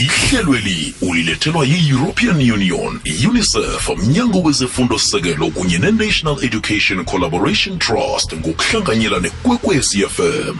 [0.00, 10.56] ihlelweli ulilethelwa yi-european union unicef mnyango wezefundo-sekelo kunye ne-national education collaboration trust ngokuhlanganyela nekwekwecfm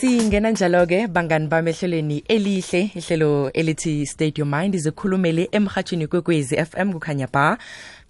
[0.00, 6.92] singena njalo-ke bangani bami ehlelweni elihle ihlelo elithi state your mind zikhulumele emhatshini kwekwezi fm
[6.92, 7.58] kukhanya ba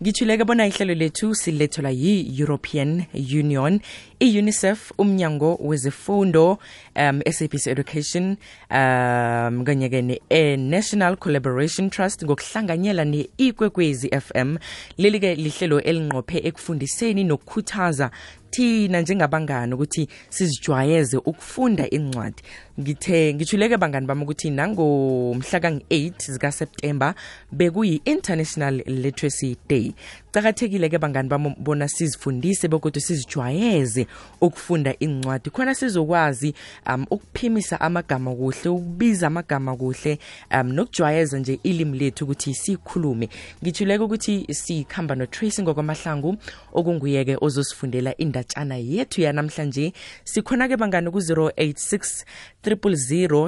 [0.03, 3.05] ngithuleke bona ihlelo lethu silethelwa yi-european
[3.35, 3.81] union
[4.21, 6.59] i-unicef umnyango wezefundo
[6.99, 8.37] um SABC Education
[8.75, 14.59] um kanye ke ne National Collaboration Trust ngokuhlanganyela ne-ikwekwezi FM
[14.99, 18.11] leli ke lihlelo elinqophe ekufundiseni nokukhuthaza
[18.51, 22.43] thina njengabangani ukuthi sizijwayeze ukufunda incwadi
[22.81, 27.15] ngithe ngithuleke bangani bami ukuthi nangomhla kangi-8 zikaseptemba
[27.53, 29.93] bekuyi-international literacy day
[30.33, 34.07] kuqakathekile ke bangani bami bona sizifundise bekodwa sizijwayeze
[34.41, 36.55] ukufunda incwadi khona sizokwazi
[36.87, 40.19] um ukuphimisa amagama kuhle ukubiza amagama kuhle
[40.53, 43.29] um nokujwayeza nje ilimi lethu ukuthi sikhulume
[43.63, 46.37] ngithuleke ukuthi sikhamba notracy ngokwamahlangu
[46.73, 49.93] okunguye-ke ozosifundela indatshana yethu yanamhlanje
[50.25, 52.25] sikhona-ke bangani ku-086
[52.65, 52.77] 000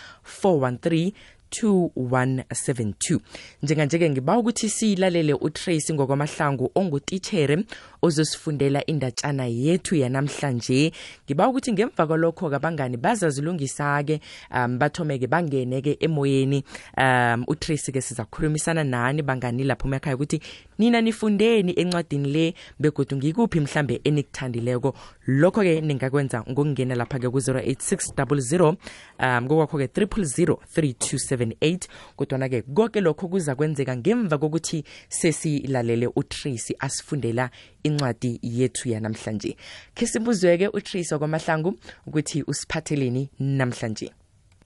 [0.44, 1.12] 413
[1.52, 3.20] 2172
[3.64, 7.58] njenganje ke ngiba ukuthi siyilalele uTracy ngokwamahlangu ongutitshere
[8.02, 10.92] ozosifundela indatshana yethu yanamhlanje
[11.28, 14.22] ngiba ukuthi ngemva kwalokho kabangani bazazilungisa ke
[14.56, 16.64] um, bathomeke bangene ke emoyeni
[16.98, 20.42] um uTracy ke sizakhulumisana nani bangani lapho emakhaya ukuthi
[20.80, 24.94] nina nifundeni encwadini le begodu ngikuphi mhlambe enikuthandileko
[25.28, 28.76] lokho ke ningakwenza ngokungena lapha ke ku 086 00
[29.20, 36.76] um kokwakho ke 000 327 078 kodwana-ke konke lokho kuza kwenzeka ngemva kokuthi sesilalele utracy
[36.80, 37.46] asifundela
[37.88, 39.52] incwadi yethu yanamhlanje
[39.96, 41.72] khe sibuzweke utracy wakwamahlangu
[42.08, 44.08] ukuthi usiphatheleni namhlanje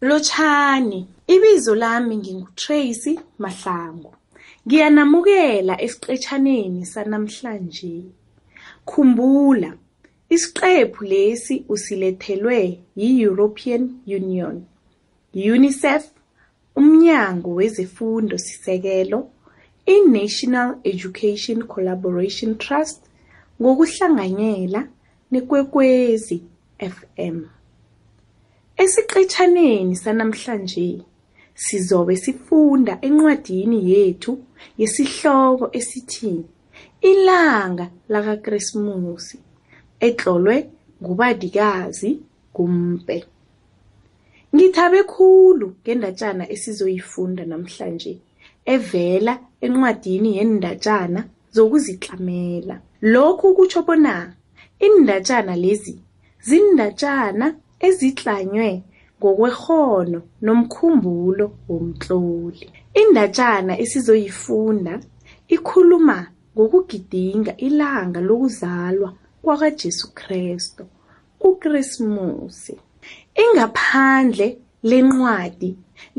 [0.02, 4.14] lotshani ibizo lami ngingutracy mahlangu
[4.68, 7.96] ngiyanamukela esiqetshaneni sanamhlanje
[8.88, 9.72] khumbula
[10.36, 12.60] isiqephu lesi usilethelwe
[13.02, 13.84] yi-european
[14.18, 14.56] union
[15.54, 16.04] unicef
[16.76, 19.28] uMnyango wezeFundosisekelo,
[19.94, 23.02] i-National Education Collaboration Trust
[23.62, 24.82] ngokuhlanganyela
[25.32, 26.38] neKwekwezi
[26.96, 27.38] FM.
[28.84, 30.88] Esiqephaneni sanamhlanje
[31.66, 34.34] sizobe sifunda encwadini yethu
[34.82, 36.34] yesihloko esithi
[37.12, 39.38] Ilanga lakaKresimusi
[40.06, 40.58] etlolwe
[41.04, 42.12] ngubabikazi
[42.56, 43.18] Gumpe.
[44.56, 48.12] Ngithabe khulu ngendatjana esizoyifunda namhlanje
[48.74, 49.34] evela
[49.66, 51.20] encwadini yeendatjana
[51.56, 52.76] zokuzitlamela.
[53.14, 54.14] Lokhu kutjho bona
[54.86, 55.94] iindatjana lezi
[56.48, 57.46] ziindatjana
[57.88, 58.72] ezitlanywe
[59.20, 62.66] ngokwekghono nomkhumbulo womtloli.
[63.02, 64.94] Indatjana esizoyifunda
[65.56, 66.18] ikhuluma
[66.54, 69.10] ngokugidinga ilanga lokuzalwa
[69.44, 70.84] kwakaJesu Krestu,
[71.50, 72.76] uKresmusi.
[73.44, 74.48] Ingaphandle
[74.90, 75.70] lencwadi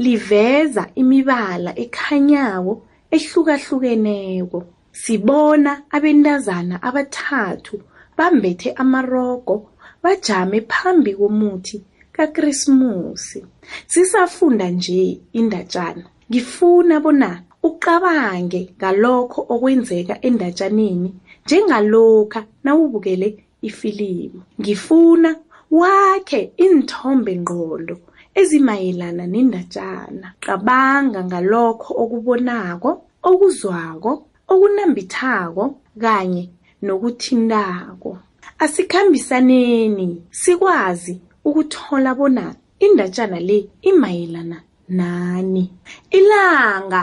[0.05, 2.75] liveza imibala ekhanyayo
[3.17, 4.59] ehlukahlukeneko.
[5.03, 7.75] Sibona abentazana abathathu
[8.17, 9.57] bambethe amarogo
[10.03, 11.77] bajame phambi komuthi
[12.17, 13.39] kakrismusi.
[13.93, 15.01] Sisafunda nje
[15.41, 17.31] indatjana, ngifuna bona
[17.69, 21.11] ucabange ngalokho okwenzeka endatjaneni
[21.45, 23.29] njengalokha nawubukele
[23.69, 24.41] ifilimu.
[24.61, 25.31] Ngifuna
[25.81, 27.95] Wakhe izithombengqondo
[28.41, 32.91] ezimayelana nendatshana, cabanga ngalokho okubonako,
[33.31, 34.13] okuzwako,
[34.53, 35.65] okunambithako
[36.03, 36.45] kanye
[36.85, 38.11] nokuthintako.
[38.65, 40.09] Asikhambisaneni
[40.41, 41.15] sikwazi
[41.49, 42.45] ukuthola bona
[42.87, 43.59] indatjana le
[43.91, 44.59] imayelana
[44.99, 45.65] nani.
[46.19, 47.03] Ilanga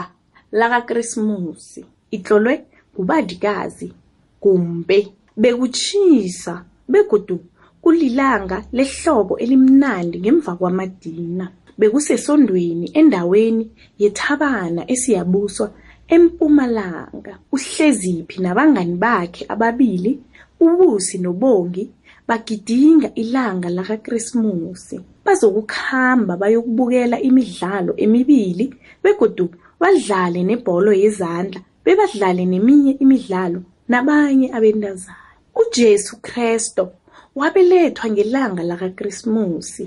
[0.58, 1.80] lakaKresimusi
[2.16, 2.54] itlolwe
[2.94, 3.88] ngubabikazi
[4.42, 4.98] Gumpe,
[5.40, 6.54] bekutjhisa
[6.92, 7.38] begodu
[7.90, 11.44] Kulilanga lehlobo elimnandi ngemva kwamadina
[11.78, 13.64] bekusesondweni endaweni
[14.02, 15.66] yeThabana eSiyabuswa
[16.14, 17.32] eMpumalanga.
[17.54, 20.12] UHleziphi nabangani bakhe ababili
[20.64, 21.84] uBusi noBongi
[22.28, 28.66] bagidinga ilanga lakaKresimusi bazokukhamba bayokubukela imidlalo emibili
[29.02, 29.46] begodu
[29.80, 33.60] badlale nebholo yezandla bebadlale neminye imidlalo
[33.90, 35.24] nabanye abentazana.
[35.60, 36.84] UJesu Krestu
[37.36, 39.84] wabelethwa ngelanga lakaKrisimusi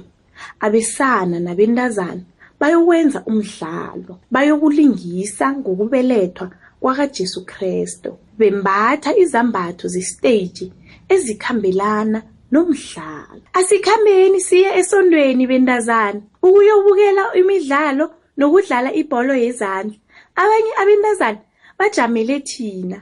[0.65, 2.23] abesana nabentazana
[2.59, 6.45] bayowenza umdlalo bayokulingisa ngokubelethwa
[6.81, 8.09] kwakaJesu Krestu
[8.39, 10.67] bembatha izambatho zesiteji
[11.13, 12.19] ezikhambelana
[12.53, 18.05] nomdlalo asikhambeni siye esondweni bentazana ukuyobukela imidlalo
[18.39, 19.97] nokudlala ibholo yezandla
[20.41, 21.41] abanye abentazana
[21.77, 22.97] bajamele thina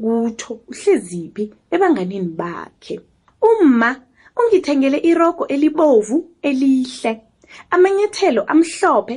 [0.00, 1.44] kutho uhleziphi
[1.74, 2.96] ebanganeni bakhe
[3.42, 3.96] Umma
[4.38, 6.16] ungithengele irogo elibovu
[6.48, 7.12] elihle,
[7.74, 9.16] amanyathelo amhlophe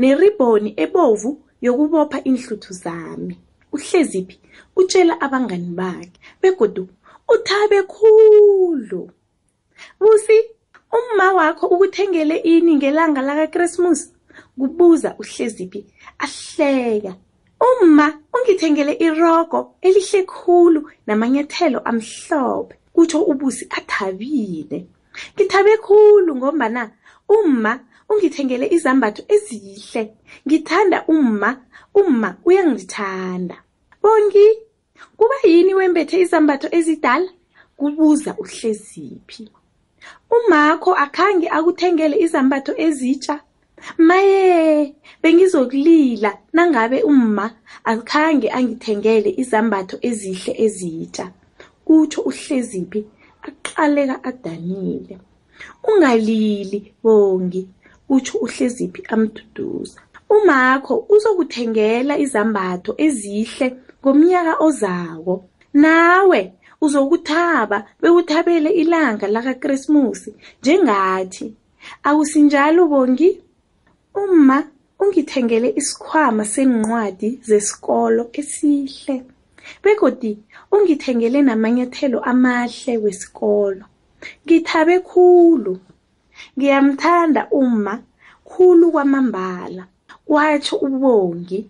[0.00, 1.30] neribhoni ebovu
[1.64, 3.36] yokubopha iinhluthu zami.
[3.76, 4.36] Uhleziphi
[4.80, 6.82] utjela abangani bakhe begodu
[7.34, 9.02] uthabe khulu.
[10.00, 10.38] Busi,
[10.98, 14.06] umma wakho ukuthengele ini ngelanga lakaKresmusi?
[14.58, 15.80] kubuza uHleziphi
[16.24, 17.12] ahleka.
[17.68, 18.06] Umma
[18.36, 22.76] ungithengele irogo elihle khulu namanyathelo amhlophe.
[22.94, 24.78] kutsho ubusi athabile
[25.34, 26.82] ngithabe khulu ngombana
[27.34, 27.72] umma
[28.10, 30.02] ungithengele izambatho ezihle
[30.46, 31.50] ngithanda umma
[32.00, 33.56] umma uyangithanda
[34.02, 34.46] bongi
[35.18, 37.30] kuba yini wembethe izambatho ezidala
[37.78, 39.42] kubuza uhleziphi
[40.36, 43.34] umakho akhange akuthengele izambatho ezitsha
[44.08, 44.40] maye
[45.22, 47.46] bengizokulila nangabe umma
[47.92, 51.24] akhange angithengele izambatho ezihle ezitsha
[51.92, 53.00] kutsho uhleziphi
[53.48, 55.16] aqaleka adanile
[55.92, 57.62] ungalili bongi
[58.08, 59.98] kutsho uhleziphi amduduza
[60.36, 63.66] umakho uzokuthengela izambatho ezihle
[64.00, 65.34] ngomnyaka ozako
[65.82, 66.40] nawe
[66.84, 70.30] uzokuthaba bewuthabele ilanga lakakrismusi
[70.62, 71.46] njengathi
[72.08, 73.30] akusinjalo bongi
[74.22, 74.58] uma
[75.02, 79.14] ungithengele isikhwama senqwadi zesikolo esihle
[79.84, 80.32] begodi
[80.76, 83.84] ungithengele namanyathelo amahle wesikolo
[84.46, 85.74] ngithabe khulu
[86.56, 87.94] ngiyamthanda uma
[88.50, 89.82] khulu kwamambala
[90.28, 91.60] kwatsho ubongi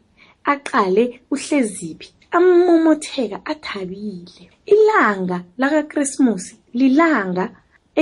[0.52, 1.04] aqale
[1.34, 4.42] uhleziphi amomotheka athabile
[4.74, 7.44] ilanga lakakrismusi lilanga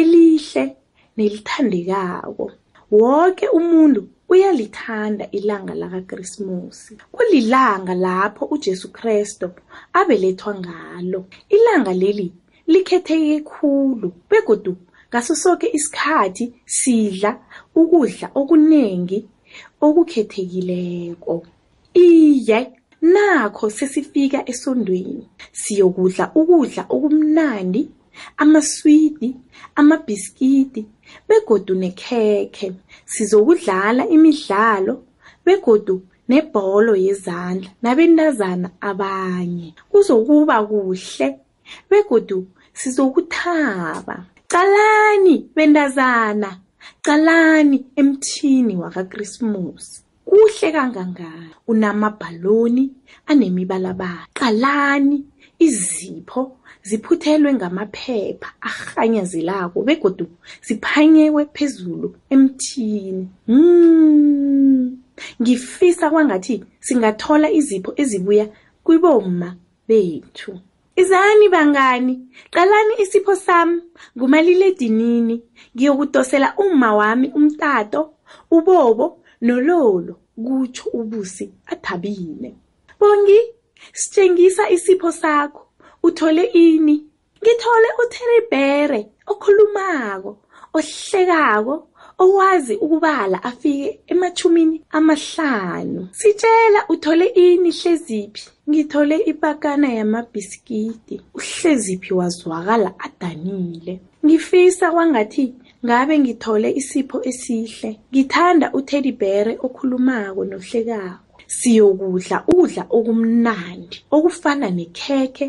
[0.00, 0.64] elihle
[1.16, 2.44] nelithandekako
[3.00, 6.96] woke umuntu uyalithanda ilanga lakaKrismusi.
[7.12, 9.50] Kulilanga lapho uJesu Kristo
[9.92, 11.24] abelethwa ngalo.
[11.48, 12.32] Ilanga leli
[12.66, 14.74] likhetheke khulu begodu
[15.10, 16.44] ngaso sonke isikhathi
[16.78, 17.30] sidla
[17.80, 19.18] ukudla okunengi
[19.86, 21.34] okukhethekileko.
[22.06, 22.60] Iye
[23.12, 25.26] nakho sesifika esondweni
[25.60, 27.82] siyokudla ukudla okumnandi
[28.42, 29.30] amaswidi
[29.80, 30.82] amabhiskidi
[31.28, 32.68] begodu nekhekhe,
[33.14, 34.94] sizokudlala imidlalo
[35.44, 35.94] begodu
[36.30, 39.68] nebholo yezandla nabentazana abanye.
[39.90, 41.28] Kuzokuba kuhle
[41.90, 42.38] begodu
[42.80, 44.16] sizokuthaba.
[44.52, 46.50] Qalani bentazana,
[47.06, 50.02] qalani emthini wakaKrisimusi.
[50.26, 52.84] Kuhle kangangani unamabhaloni
[53.26, 54.26] anemibalabala.
[54.34, 55.24] Qalani
[55.58, 60.26] izipho ziphuthelwe ngamaphepha arhanyazelako begodu
[60.66, 63.24] ziphanyekwe phezulu emthini.
[63.48, 64.82] Hmm.
[65.42, 66.56] Ngifisa kwangathi
[66.86, 68.46] singathola izipho ezibuya
[68.86, 69.48] kubomma
[69.88, 70.52] bethu.
[71.00, 72.14] Izani bangani,
[72.54, 73.78] qalani isipho sami
[74.16, 75.36] ngumaliledinini
[75.76, 78.00] ngiyokudosela uma wami umtato,
[78.56, 79.06] ubobo
[79.46, 82.50] nololo kutsho ubusi athabile.
[83.00, 83.38] Bongi,
[83.98, 85.66] sitshengisa isipho sakho.
[86.08, 86.96] uthole ini
[87.44, 89.00] ngithole uTeribere
[89.32, 90.32] okhulumako
[90.78, 91.74] ohlekako
[92.24, 103.94] owazi ukubala afike emathumini amahlanu sitshela uthole ini hleziphi ngithole ipakana yamabhisikidi uhleziphi wazwakala adanile
[104.26, 105.46] ngifisa kwangathi
[105.86, 111.24] ngabe ngithole isipho esihle ngithanda uTedibere okhulumako nohlekako
[111.56, 115.46] siyokudla udla okumnandi okufana nekhekhe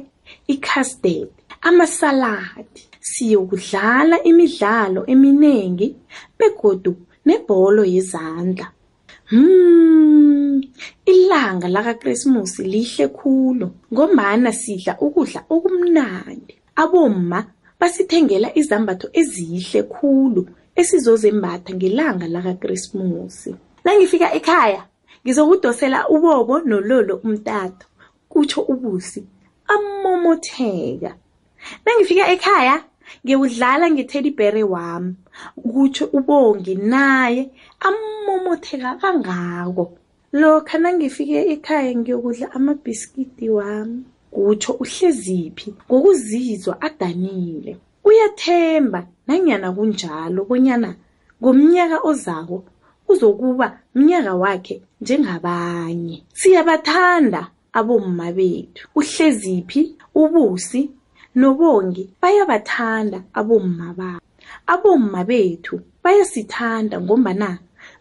[0.54, 1.30] i-custard,
[1.70, 2.84] amasaladi.
[3.12, 5.88] Siyokudlala imidlalo eminengi
[6.38, 6.92] begodu
[7.28, 8.68] nebholo yezandla.
[9.36, 10.54] Mmm,
[11.14, 16.54] ilanga lakaKresimusi lihle khulu ngombana sidla ukudla okumnandi.
[16.84, 17.40] Abomma
[17.80, 20.42] basithengela izambatho ezihle khulu
[20.82, 23.52] esizozembatha ngelanga lakaKresimusi.
[23.84, 24.82] Nangifika ekhaya
[25.26, 27.86] ngizokudosela uBobo noLolo umtato,
[28.32, 29.22] kutjho uBusi
[29.76, 31.12] amomotheka
[31.86, 32.76] nangifika ekhaya
[33.24, 35.12] ngiyudlala ngetedibhere wami
[35.74, 37.42] kutsho ubongi naye
[37.88, 39.84] amomotheka kangako
[40.40, 44.00] lokha nangifike ekhaya ngiyokudla amabhiskidi wami
[44.34, 47.72] kutsho uhleziphi ngokuzizwa adanile
[48.10, 50.90] uyathemba nanyana kunjalo bonyana
[51.40, 52.58] ngomnyaka ozako
[53.12, 57.42] uzokuba mnyaka wakhe njengabanye siyabathanda
[57.80, 58.84] abomma bethu.
[59.00, 59.82] UHleziphi,
[60.20, 60.82] uBusi
[61.36, 64.22] noBongi bayabathanda abomma babo.
[64.74, 67.50] Abomma bethu bayasithanda ngombana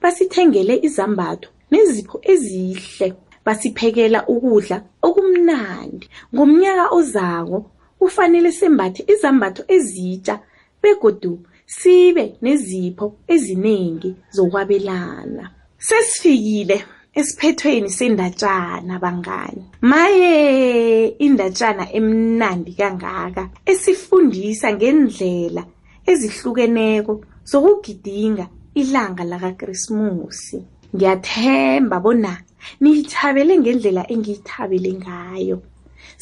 [0.02, 3.08] basithengele izambatho nezipho ezihle.
[3.46, 6.06] Basiphekela ukudla okumnandi.
[6.34, 7.58] Ngomnyaka ozako
[8.00, 10.34] kufanele sembathe izambatho ezitja
[10.82, 11.32] begodu
[11.76, 15.44] sibe nezipho ezinengi zokwabelana.
[15.86, 16.76] Sesifikile
[17.14, 25.62] Esiphethweni sendatshana bangani, maye indatshana emnandi kangaka esifundisa ngendlela
[26.10, 27.14] ezihlukeneko
[27.50, 28.46] zokugidinga
[28.80, 30.58] ilanga lakaKresimusi.
[30.94, 32.32] Ngiyathemba bona
[32.80, 35.56] niyithabele ngendlela engiyithabele ngayo.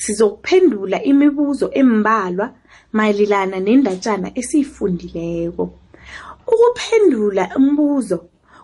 [0.02, 2.46] Sizokuphendula imibuzo embalwa
[2.96, 5.64] mayelana nendatjana esiyifundileko.
[6.52, 8.18] Ukuphendula umbuzo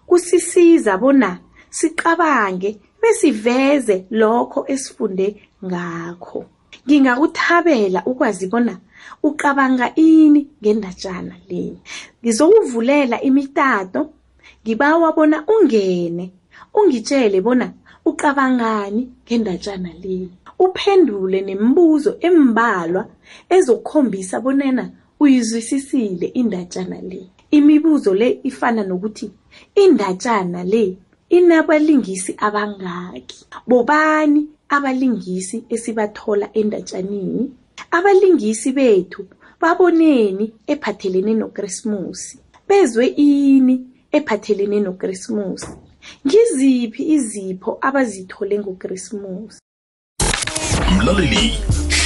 [0.09, 1.31] kusisiza bona
[1.79, 2.71] siqabange
[3.03, 5.27] besiveze lokho esifunde
[5.69, 6.41] ngakho
[6.87, 8.75] ngingakuthabela ukwazi bona
[9.29, 11.65] uqabanga ini ngendatshana le
[12.23, 14.01] ngizowuvulela imitato
[14.63, 16.25] ngibawa bona ungene
[16.79, 17.67] ungitshele bona
[18.11, 20.17] uqabangani ngendatshana le
[20.65, 23.03] uphendule nemibuzo embalwa
[23.57, 24.85] ezokhombisa bonena
[25.23, 27.21] uyizwisisile indatshana le
[27.57, 29.27] imibuzo le ifana nokuthi
[29.83, 30.85] indatshana le
[31.31, 33.45] Inabalingisi abangaki?
[33.67, 37.51] Bobani abalingisi esibathola endatshaneni?
[37.91, 39.27] Abalingisi bethu
[39.61, 42.39] baboneni ephathelene noKresimusi?
[42.69, 43.81] Bezwe ini
[44.13, 45.67] ephathelene noKresimusi?
[46.27, 49.59] Ngiziphi izipho abazithole ngoKresimusi?
[50.99, 51.53] Mlaleli,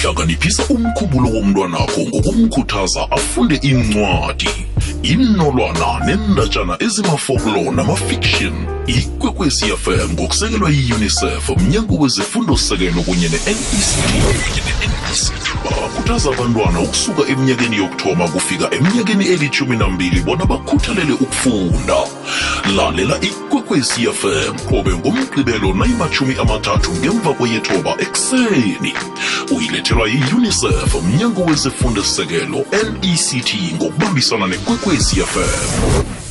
[0.02, 4.48] hlanganiphisa umkhumbulo womntwanakho ngokumkhuthaza afunde incwadi,
[5.02, 13.96] imnolwana nendatshana ezimafoklo namafiction ikwekwezi fm ngokusekelwa yi-unicef mnyango wezefundo-sekelo kunye ne-nect
[15.64, 21.96] bakhuthaza abantwana ukusuka eminyakeni yokuthoma kufika eminyakeni elithumi nambili bona bakhuthalele ukufunda
[22.76, 28.90] lalela ikwekwezi fm kobe ngomgqibelo nayimathumi amathathu ngemva kweyethoba ekuseni
[29.56, 36.24] uyilethelwa yi-unicef mnyango wezefundo-sekelo nect ngokubambisana nekwekwezi fm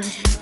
[0.00, 0.41] mind.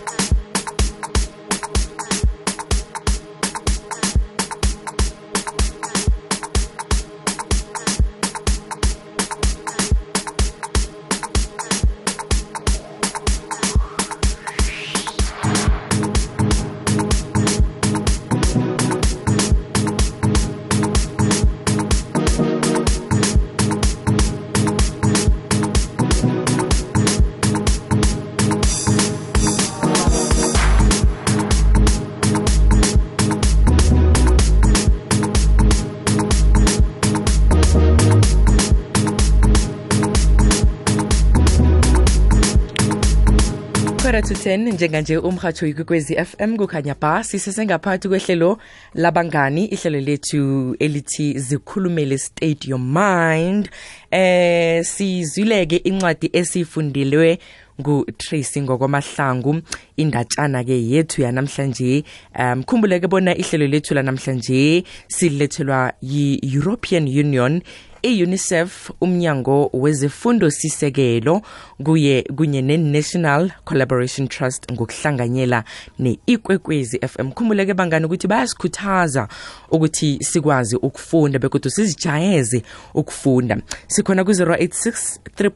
[44.30, 48.58] to 10 njenganje umrhatsho ikwekwezi fm kukhanya ba sisesengaphakathi kwehlelo
[48.94, 53.68] labangani ihlelo lethu elithi zikhulumele state your mind
[54.10, 57.38] eh sizwile-ke incwadi esiyifundelwe
[57.80, 59.60] ngutracy ngokwamahlangu
[59.96, 62.04] indatshana-ke yethu yanamhlanje
[62.38, 67.62] um eh, khumbuleke bona ihlelo lethu lanamhlanje silethelwa yi-european union
[68.02, 71.42] i-unicef umnyango wezefundo sisekelo
[71.84, 75.64] kuye kunye ne-national collaboration trust ngokuhlanganyela
[75.98, 79.28] ne-ikwekwezi fm khumbuleke bangani ukuthi bayasikhuthaza
[79.70, 82.62] ukuthi sikwazi ukufunda bekodwa sizijayeze
[82.94, 85.50] ukufunda sikhona ku-086 30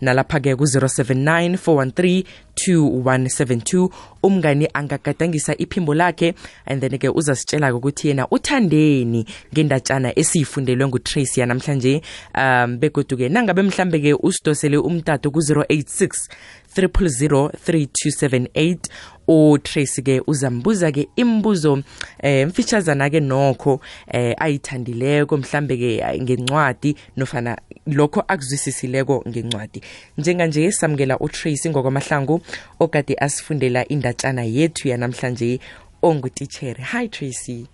[0.00, 3.88] nalapha-ke ku-079 413 2172
[4.22, 6.34] umngani angagadangisa iphimbo lakhe
[6.66, 12.02] and then ke uzasitshela-ke ukuthi yena uthandeni ngendatshana esiyifundelwe ngutracia namhlanje
[12.34, 16.30] um begoduke nangabe mhlambe-ke usidosele umtato ku-086
[16.74, 21.78] 300 3278 utracy ke uzambuza ke imibuzo
[22.22, 23.80] emfitshazana eh, ke nokho
[24.10, 29.82] eh, ayithandileko mhlambe ke ngencwadi nofana lokho akuzwisisileko ngencwadi
[30.18, 32.40] njenganje samukela utracy ngokwamahlangu
[32.80, 35.60] okade asifundela indatshana yethu yanamhlanje
[36.02, 37.66] ongutitshere hi tracy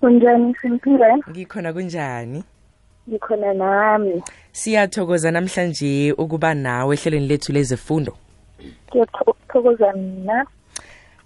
[0.00, 2.44] kunjani simpile ngikhona kunjani
[3.08, 4.22] ngikhona nami
[4.52, 8.16] siyathokoza namhlanje ukuba nawe ehlelweni lethu lezefundo
[8.88, 10.46] ngiyathokoza mina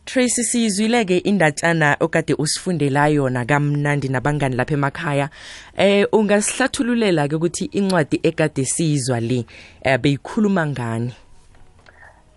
[0.07, 5.27] Tracy sizwileke indatshana okade usifundela yona kamnandi nabangani lapha emakhaya
[5.77, 9.43] eh ungasihlathululela ke ukuthi incwadi ekade sizwa le
[9.83, 11.13] eh, beyikhuluma ngani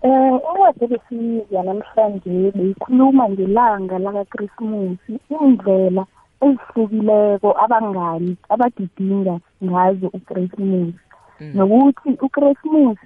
[0.02, 4.98] Eh incwadi besiyizwa namhlanje beyikhuluma ngelanga laka Christmas
[5.44, 6.04] indlela
[6.42, 9.34] ezihlukileko abangani abadidinga
[9.64, 10.94] ngazo uChristmas
[11.40, 11.52] mm.
[11.54, 12.98] nokuthi uChristmas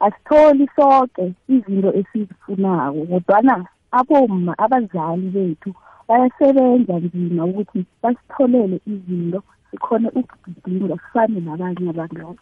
[0.00, 5.74] asitholi sonke izinto esizifunako kodwana aboma abazali bethu
[6.08, 12.38] bayasebenza nzima ukuthi basitholele izinto sikhone ukugidinga sifane nabanye abangani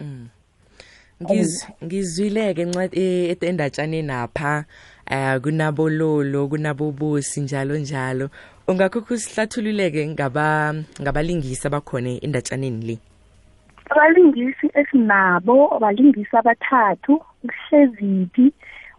[0.00, 0.26] mm.
[1.84, 2.62] ngizwile-ke
[3.04, 3.08] e,
[3.48, 4.64] endatshane napha
[5.10, 8.28] um kunabololo kunabobosi njalo njalo
[8.68, 12.96] ungakhokho sihlathululeke ngabalingisi abakhona endatshaneni le
[13.94, 18.52] abalingisi esinabo abalingisi abathathu uhleziphi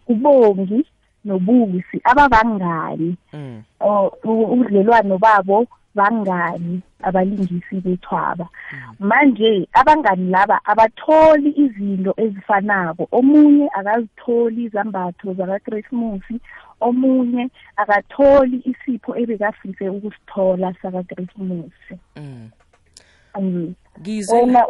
[0.08, 0.86] ubongi
[1.26, 3.62] nobusi ababangani mm.
[4.24, 8.94] ubudlelwano babo bangani abalingisi bethwaba mm.
[9.08, 16.34] manje abangani laba abatholi izinto ezifanako omunye akazitholi izambatho zakakrismusi
[16.86, 17.44] omunye
[17.82, 22.42] akatholi isipho ebekafise ukusithola sakakrismusi mm.
[24.00, 24.60] ngizwena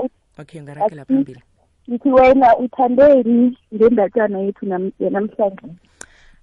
[0.40, 1.42] okay ngarakela phambili
[1.88, 5.70] ngithi wena uthandeni ngembatshana yethu namhlanje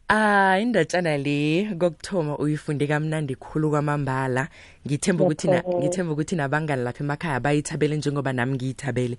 [0.10, 4.50] Ah indatjana le kokuthoma uyifunde kamnandi khulu kwamambala
[4.86, 9.16] ngithemba ukuthi na ngithemba ukuthi nabangani lapha emakhaya bayithabele njengoba nami ngiyithabele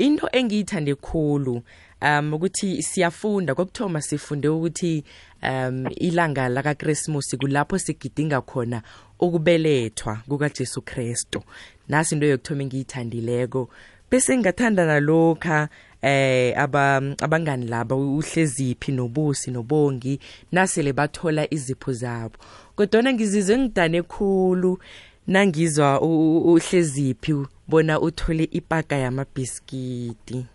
[0.00, 1.60] into engiyithande khulu
[2.00, 5.04] um ukuthi siyafunda kokuthoma sifunde ukuthi
[5.42, 8.82] um ilanga laka Christmas kulapho sigidinga khona
[9.20, 11.42] ukubelethwa kuka Jesu Kristu
[11.88, 13.68] nasi into yokuthoma engiyithandileko
[14.10, 15.68] bese ngingathanda nalokha
[16.02, 20.18] eh aba abangani laba uhleziphi nobusi nobongi
[20.52, 22.34] nasele bathola izipho zabo
[22.76, 24.78] kodwa ngizizwe ngidane khulu
[25.26, 27.34] nangizwa uhleziphi
[27.68, 30.46] bona uthole ipaka yamabhiskiti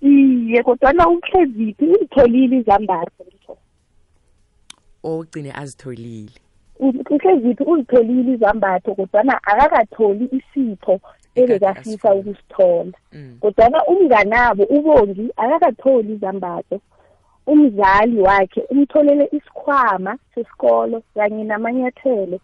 [0.00, 3.24] iye kodwana uhleziphi uzitholile izambatho
[5.04, 6.32] ogcine azitholile
[6.78, 11.00] uhleziphi uzitholile izambatho kodwana akakatholi isipho
[11.34, 13.36] ebekafisa ukusithola mm.
[13.40, 16.80] kodwana umnganabo ubongi akakatholi izambatho
[17.46, 22.38] umzali wakhe umtholele isikhwama sesikolo kanye namanyathelo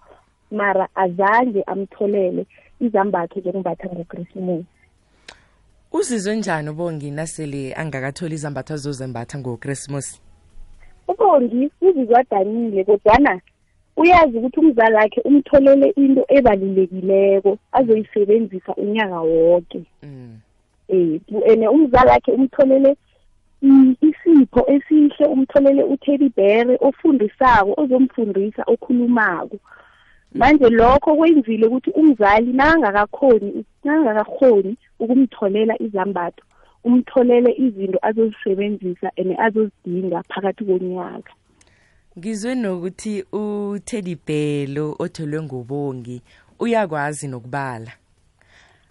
[0.50, 2.42] mara azange amtholele
[2.80, 4.66] izambatho zokumbatha ngokrismusi
[5.92, 10.20] uzizwe njani ubongi nasele angakatholi izambatho azozembatha ngokrismusi
[11.10, 13.40] ubongi uzizwadanile kodwana
[14.00, 20.30] uyazi ukuthi umzali wakhe umtholele into ebalulekileko azoyisebenzisa unyaka wonke mm.
[20.88, 21.20] eh
[21.52, 22.92] ene umzali wakhe umtholele
[24.08, 29.56] isipho esihle umtholele uteddy bear ofundisako ozomfundisa okhulumako
[30.38, 33.54] manje lokho kwenzile ukuthi umzali nangakakhoni
[33.86, 36.42] nangakakhoni ukumtholela izambatho
[36.86, 41.32] umtholele izinto azozisebenzisa and azozidinga phakathi konyaka
[42.18, 46.16] ngizwe nokuthi uThedibhelo otholwe ngubongi
[46.62, 47.92] uyakwazi nokubala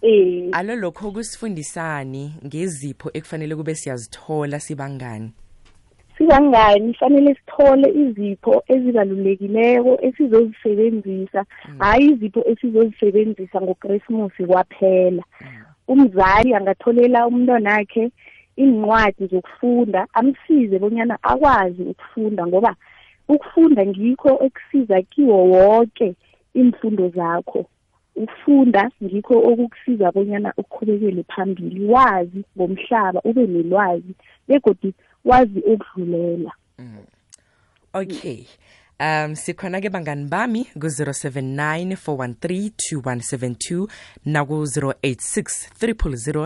[0.01, 5.29] Eh alo lokho kusifundisani ngezipho ekufanele kube siyazithola sibangani
[6.17, 11.77] sibangani fanele sithole izipho ezibalulekileko esizozisebenzisa mm.
[11.79, 15.63] hayi izipho esizozisebenzisa ngochristmas kwaphela mm.
[15.91, 18.11] umzali angatholela umntwana wakhe
[18.57, 22.75] iincwadi zokufunda amsize bonyana akwazi ukufunda ngoba
[23.29, 26.15] ukufunda ngikho ekusiza kiwo wonke
[26.53, 27.65] imfundo zakho
[28.15, 34.13] ukufunda ngikho okukusiza bonyana uqhubekele phambili wazi ngomhlaba ube nelwazi
[34.47, 34.93] begodi
[35.25, 36.97] wazi ukudlulela mm.
[37.93, 38.43] okay
[38.99, 43.87] um sikhona ke bangani bami ku-079 413 2172
[44.25, 45.93] naku-086 300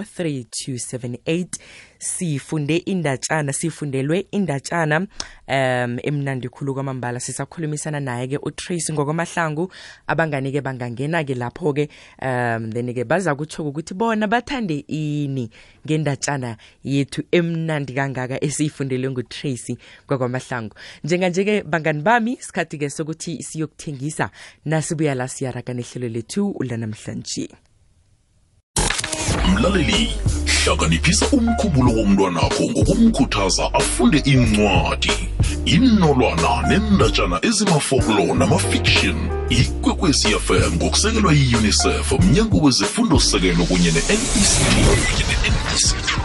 [0.01, 9.71] 3278 sifunde indatshana sifundelwe indatshana um emnandi khulu kwamambala sisakhulumisana naye-ke utrace ngokwamahlangu
[10.07, 11.89] abangani-ke bangangena-ke lapho-ke
[12.21, 15.49] um then-ke baza kutsho ukuthi bona bathande ini
[15.85, 24.29] ngendatshana yethu emnandi kangaka esiyifundelwe ngutracy ngokwamahlangu njenganje-ke bangani bami sikhathi ke sokuthi siyokuthengisa
[24.65, 27.49] nasibuya la siyaraga nehlelo lethu lanamhlanje
[29.53, 30.09] mlaleli
[30.65, 35.11] hlanganiphisa umkhumbulo womntwanakho ngokumkhuthaza afunde incwadi
[35.65, 39.15] inolwana nendatshana ezimafoklo namafiction
[39.49, 42.71] ikwekwecfm ngokusekelwa yiunicef unicef mnyango
[43.19, 44.21] sekelo kunye ne-nect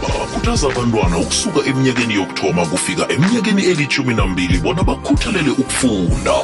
[0.02, 6.34] bakhuthaza abantwana ukusuka eminyakeni yokuthoma kufika eminyakeni elithumi nambili bona bakhuthalele ukufunda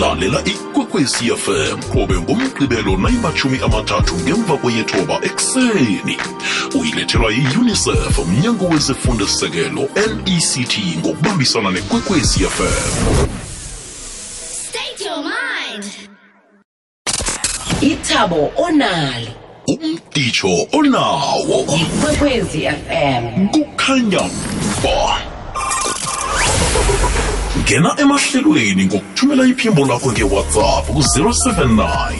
[0.00, 6.16] lalela ikwekwecfm kobe ngomgqibelo nayimathumi amathathu ngemva kweyethoba ekuseni
[6.74, 9.80] uyilethela yi-unicef mnyango wezifundo sisekelo
[10.26, 12.88] nect ngokubambisana nekwekwezi fm
[17.80, 19.26] ithabo onalo
[19.68, 24.20] umditsho onawo ikwekwezi fm kukhanya
[24.82, 24.98] ba
[27.62, 32.12] ngena emahlelweni ngokuthumela iphimbo lakho ngewhatsapp ku-079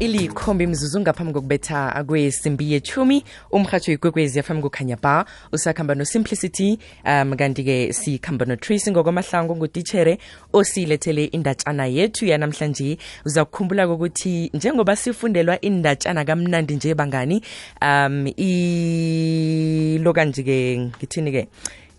[0.00, 1.78] ilikhomba imzuzu ngaphambi kokubetha
[2.08, 10.18] kwesimbi yethumi umrhatsho ikwekwezi yafam kukhanya ba usakhamba nosimplicity um kanti-ke sikhamba notracy ngokwamahlango ngutitshere
[10.52, 17.44] osiylethele indatshana yethu yanamhlanje uzakukhumbula kokuthi njengoba sifundelwa indatshana kamnandi nje bangani
[17.82, 21.42] um ilokanje ke ngithini-ke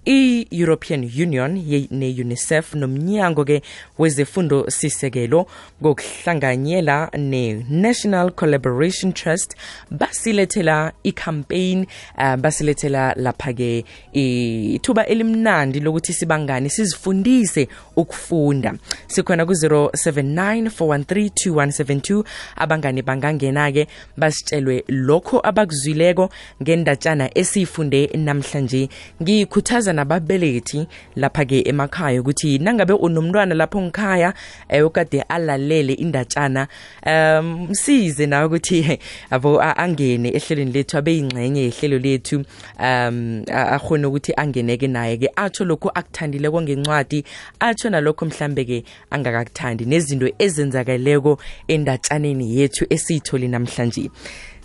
[0.07, 1.51] i-european union
[1.91, 3.61] ne-unicef nomnyango-ke
[3.97, 5.45] wezefundo sisekelo
[5.81, 9.55] ngokuhlanganyela ne-national collaboration trust
[9.91, 11.85] basilethela icampaign
[12.17, 18.73] uh, basilethela lapha-ke ithuba elimnandi lokuthi sibangani sizifundise ukufunda
[19.07, 22.23] sikhona ku-079 413 2172
[22.55, 26.29] abangane bangangena-ke basitshelwe lokho abakuzwileko
[26.63, 28.89] ngendatshana esiyifunde namhlanje
[29.23, 34.33] ngiyikhuthaza nababelethi lapha-ke emakhaya ukuthi nangabe unomntwana lapho ngikhaya
[34.69, 36.67] um okade alalele indatshana
[37.05, 38.99] um size nawe ukuthi
[39.31, 42.37] abo angene ehlelweni lethu abe yingxenye yehlelo lethu
[42.79, 47.25] um akhona ukuthi angeneke naye-ke atho lokhu akuthandile kwangencwadi
[47.59, 48.79] atsho nalokho mhlambe-ke
[49.09, 54.11] angakakuthandi nezinto ezenzakaleko endatshaneni yethu esiyithole namhlanje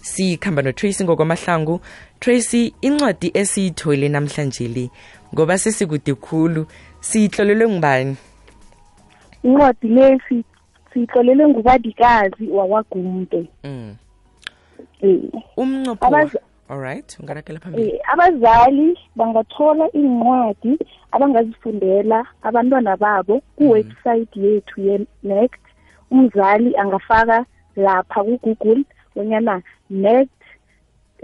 [0.03, 1.81] sikhamba notracy ngokwamahlangu
[2.21, 4.91] tracy incwadi esiyithole namhlanje le
[5.35, 6.63] ngoba sesikude khulu
[7.09, 8.13] siyihlolelwe ngubani
[9.47, 10.37] incwadi lesi
[10.93, 13.91] siyihlolelwe ngubadikazi wakwagumte mm.
[15.01, 15.21] Eh.
[15.63, 16.39] umnqopho
[16.73, 20.73] alright ungarakela phambili eh, abazali bangathola iy'ncwadi
[21.15, 22.19] abangazifundela
[22.49, 24.45] abantwana babo kuwebsayithi mm.
[24.51, 25.63] yethu ye-next
[26.13, 27.39] umzali angafaka
[27.85, 28.85] lapha ku-google
[29.17, 29.55] bonyana
[30.05, 30.41] next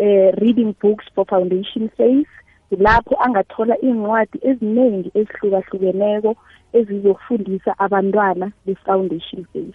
[0.02, 2.28] eh, reading books for foundation faith
[2.76, 6.30] lapho angathola iy'ncwadi eziningi ezihlukahlukeneko
[6.78, 9.74] ezizofundisa abantwana be-foundation base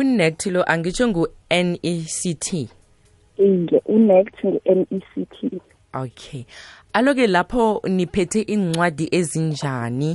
[0.00, 5.36] unect lo angitsho ngu-nect iye unect nge-nect
[6.02, 6.42] okay
[6.96, 7.64] aloke lapho
[7.96, 10.12] niphethe iy'ncwadi ezinjani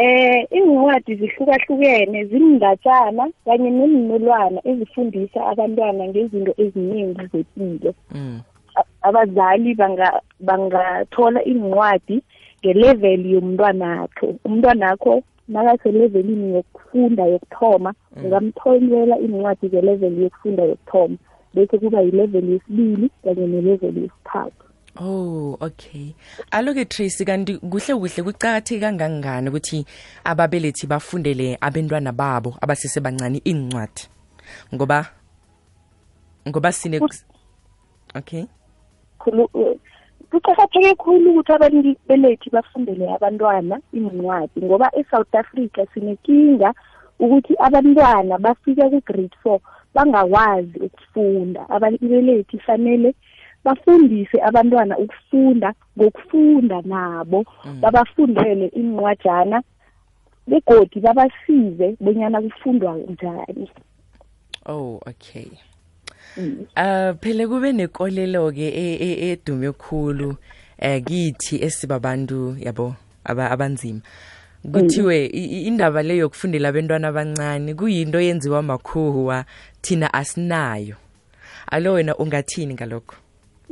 [0.00, 8.38] eh ingcwadi zihlukahlukene zindatshana kanye neminulwana ezifundisa abantwana ngezinto eziningi zempilo mm.
[9.02, 9.76] abazali
[10.40, 12.22] bangathola incwadi
[12.60, 18.24] ngeleveli yomntwanakho umntwanakho nakaselevelini yokufunda yokuthoma mm.
[18.24, 21.16] ungamtholela iincwadi ngeleveli yokufunda yokuthoma
[21.54, 24.64] bese kuba yileveli yesibili kanye neleveli yesithathu
[24.96, 26.14] Oh okay.
[26.50, 29.86] Aloke Tracy kanti kuhle kuhle kucakatheki kangangani ukuthi
[30.24, 34.08] ababelethi bafundele abantwana babo abasese bancane incwadi.
[34.74, 35.06] Ngoba
[36.48, 37.00] ngoba sine
[38.16, 38.44] Okay.
[39.20, 39.44] khulu
[40.32, 46.70] kuqakatheke khulu ukuthi ababelethi bafundele abantwana izincwadi ngoba e-south africa sinekinga
[47.20, 49.60] ukuthi abantwana bafika ku-grade four
[49.94, 53.12] bangawazi ukufunda ababelethi fanele
[53.64, 57.80] bafundise abantwana ukufunda ngokufunda nabo mm.
[57.84, 59.58] babafundele iincwajana
[60.48, 63.68] begodi babasize bonyana kufundwa njani
[64.66, 65.50] oh okay
[66.76, 70.36] Ah eh, phele kube nekolelo ke e, e, edume khulu
[70.78, 74.00] eh kithi esibabantu yabo abanzima.
[74.72, 75.16] kuthiwe
[75.68, 79.44] indaba leyo yokufundela abantwana abancane kuyinto yenziwa makhuwa
[79.82, 80.96] thina asinayo
[81.72, 83.16] alo wena ungathini ngalokho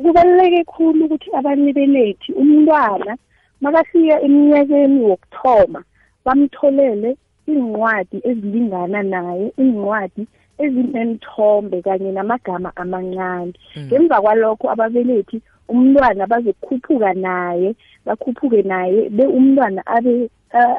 [0.01, 3.19] kubaluleke khulu ukuthi abanye belethi umntwana
[3.61, 5.85] makafika eminyakeni wokuthoma
[6.25, 7.11] bamtholele
[7.49, 10.25] iincwadi ezilingana naye iincwadi
[10.59, 13.85] ezinenthombe kanye namagama amancane mm.
[13.87, 14.23] ngemva mm.
[14.23, 15.39] kwalokho ababelethi
[15.73, 17.75] umntwana bazokhuphuka naye
[18.07, 20.15] bakhuphuke naye be umntwana abe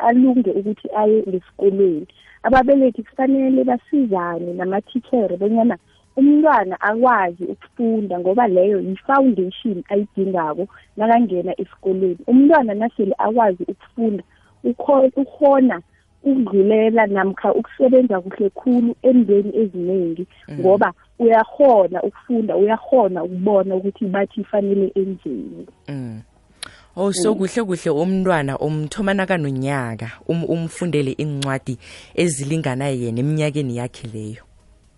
[0.08, 2.08] alunge ukuthi aye ngesikolweni
[2.48, 5.76] ababelethi kufanele basizane namathichere bonyana
[6.20, 10.64] umntwana akwazi ukufunda ngoba leyo yi-foundation ayidingako
[10.98, 14.24] nakangena esikolweni umntwana nasele akwazi ukufunda
[15.22, 15.78] ukhona
[16.24, 20.60] ukudlulela namkha ukusebenza kuhle khulu emndeni eziningi mm.
[20.60, 26.22] ngoba uyahona ukufunda uyahona ukubona ukuthi bathi fanele enjeni mm.
[26.98, 27.38] Oh so mm.
[27.38, 31.78] kuhle kuhle umntwana umthomana kanonyaka um-, umfundele incwadi
[32.16, 34.44] ezilingana yena eminyakeni yakhe leyo.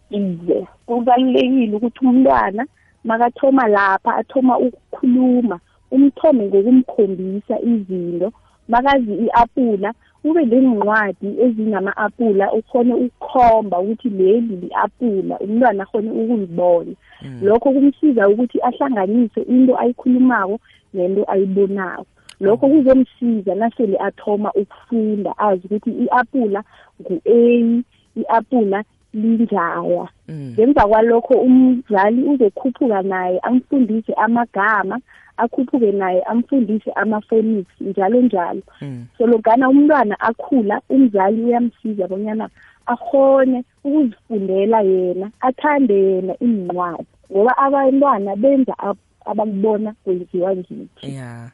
[0.10, 2.66] Iye, kubalekile ukuthi umntwana
[3.04, 5.60] makathoma lapha athoma ukukhuluma
[5.92, 8.32] umthome ngokumkhombisa izinto
[8.70, 17.40] makazi iapula ube lencwadi ezinama-apula ukhone ukukhomba ukuthi leli li-apula umntwana akhone ukulibona mm.
[17.44, 20.60] lokho kumsiza ukuthi ahlanganise into ayikhulumako
[20.94, 22.06] nento ayibonako
[22.42, 22.74] lokho mm.
[22.78, 26.64] kuzomsiza nasele athoma ukufunda azi ukuthi i-apula
[27.02, 27.64] ngu-a
[28.22, 28.80] i-apula
[29.14, 30.54] linjaya mm.
[30.54, 35.00] ngemva kwalokho umzali uzokhuphuka naye amfundise amagama
[35.42, 39.06] akhuphuke naye amfundise ama-phonics njalo njalo mm.
[39.18, 42.50] so lokana umntwana akhula umzali uyamsiza bonyana
[42.86, 48.74] akhone ukuzifundela yena athande yena iincwadi ngoba abantwana benza
[49.26, 51.52] abakubona kwenziwa ngithi yeah.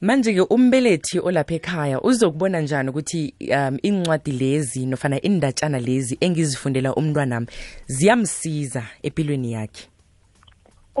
[0.00, 7.46] manje-ke umbelethi olapha ekhaya uzokubona njani ukuthi um incwadi lezi nofana indatshana lezi engizifundela umntwanami
[7.86, 9.86] ziyamsiza empilweni yakhe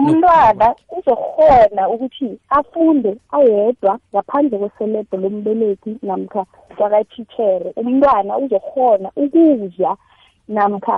[0.00, 6.42] umntwana uzokhona ukuthi afunde ayedwa ngaphandle kweselebho lombeleki namkha
[6.76, 9.92] kwakatshitshere umntwana uzokhona ukudla
[10.54, 10.96] namkha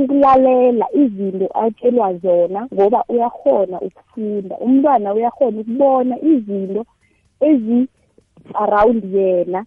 [0.00, 6.82] ukulalela izinto atshelwa zona ngoba uyakhona ukufunda umntwana uyakhona ukubona izinto
[7.48, 9.60] ezi-around yena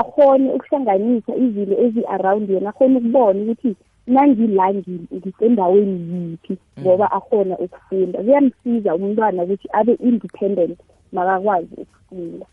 [0.00, 3.70] akhone ukuhlanganisa izinto ezi-around yena akhone ukubona ukuthi
[4.06, 4.74] nangila
[5.14, 6.82] ngisendaweni yiphi mm.
[6.82, 10.78] ngoba akhona ukufunda kuyamsiza umntwana ukuthi abe independent
[11.12, 12.46] makakwazi ukufunda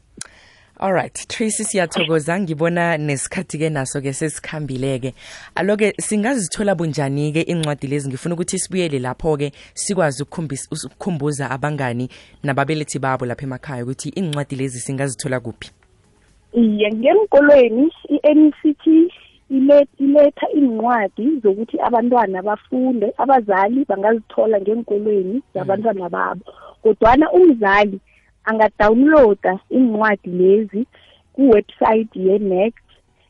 [0.80, 5.14] Alright Tracy siyathokoza ngibona nesikhathi ke naso ke sesikhambile ke
[5.56, 12.10] aloke singazithola bunjani ke incwadi lezi ngifuna ukuthi sibuyele lapho ke sikwazi ukukhumbisa ukukhumbuza abangani
[12.44, 15.72] nababelethi babo lapha emakhaya ukuthi incwadi lezi singazithola kuphi
[16.54, 18.88] Iye ngenkolweni iNCT
[19.54, 25.42] iletha iincwadi zokuthi abantwana bafunde abazali bangazithola ngeenkolweni mhm.
[25.54, 26.42] zabantwana babo
[26.82, 28.00] kodwana umzali
[28.44, 30.86] angadawunloada iincwadi lezi
[31.34, 32.86] kuwebsayithi ye-next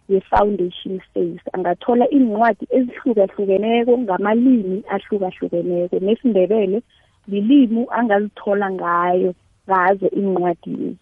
[0.10, 6.82] ye-foundation space angathola iincwadi ezihlukahlukeneko ngamalimi ahlukahlukeneko nesindebele
[7.28, 9.34] lilimu angazithola ngayo
[9.70, 10.98] ngazo iincwadi lezi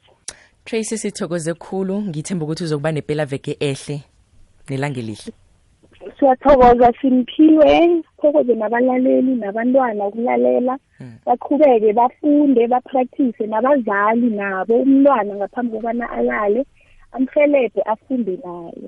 [0.65, 4.01] tracy sithokoze khulu ngithemba ukuthi uzokuba nepela veke ehle
[4.69, 5.31] nelanga elihle
[6.17, 7.71] siyathokoza simphiwe
[8.19, 11.13] thokoze nabalaleli nabantwana ukulalela hmm.
[11.25, 16.61] baqhubeke bafunde bapractice nabazali nabo umntwana ngaphambi kokubana alale
[17.15, 18.87] amhelebhe afunde naye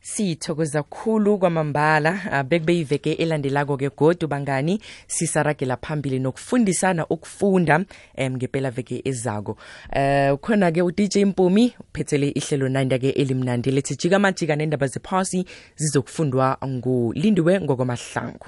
[0.00, 7.78] sithokoza khulu kwamambala ah, bekube yiveke elandelako-ke godu bangani sisaragela phambili nokufundisana ukufunda
[8.18, 9.52] um ngempela veke ezako
[9.96, 15.44] um khona-ke udj mpumi uphethele ihlelo nanda-ke elimnandi lethi jika majika nendaba zephasi
[15.76, 18.46] zizokufundwa ngulindiwe ngokwamahlangu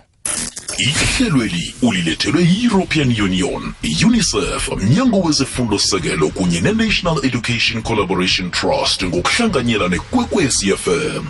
[0.86, 3.62] ihlelweli ulilethelwe yi-european union
[4.08, 11.24] unicef mnyango wezefundo sekelo kunye ne-national education collaboration trust ngokuhlanganyela nekwekwecfm